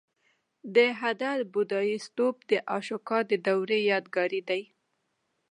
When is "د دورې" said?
3.31-3.79